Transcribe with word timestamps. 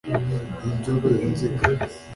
nyanzobe 0.63 1.09
ya 1.19 1.25
nziga 1.31 1.63